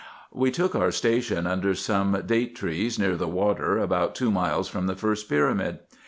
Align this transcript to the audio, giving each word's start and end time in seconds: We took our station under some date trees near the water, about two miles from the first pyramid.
We 0.33 0.49
took 0.49 0.73
our 0.75 0.89
station 0.89 1.45
under 1.45 1.75
some 1.75 2.23
date 2.25 2.55
trees 2.55 2.97
near 2.97 3.15
the 3.15 3.27
water, 3.27 3.77
about 3.77 4.15
two 4.15 4.31
miles 4.31 4.67
from 4.67 4.87
the 4.87 4.95
first 4.95 5.29
pyramid. 5.29 5.77